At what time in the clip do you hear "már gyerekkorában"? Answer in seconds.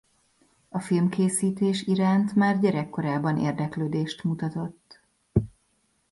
2.35-3.37